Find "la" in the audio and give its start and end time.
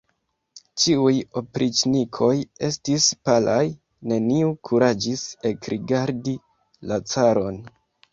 6.93-6.99